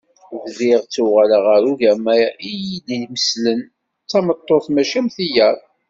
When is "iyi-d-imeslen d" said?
2.49-4.07